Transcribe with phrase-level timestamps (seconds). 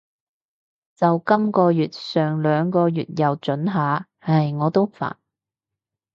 [0.95, 4.07] 就今个月，上兩個月又准下。
[4.17, 5.17] 唉，我都煩